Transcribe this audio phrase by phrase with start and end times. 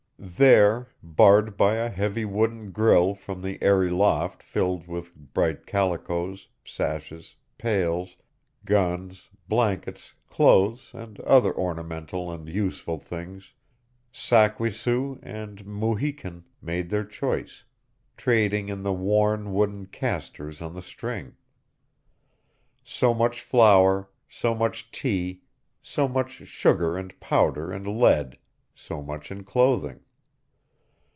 [0.23, 6.47] There, barred by a heavy wooden grill from the airy loft filled with bright calicoes,
[6.63, 8.17] sashes, pails,
[8.63, 13.53] guns, blankets, clothes, and other ornamental and useful things,
[14.11, 17.63] Sak we su and Mu hi kun made their choice,
[18.15, 21.35] trading in the worn wooden "castors" on the string.
[22.83, 25.41] So much flour, so much tea,
[25.81, 28.37] so much sugar and powder and lead,
[28.75, 30.01] so much in clothing.